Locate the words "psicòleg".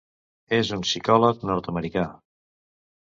0.87-1.45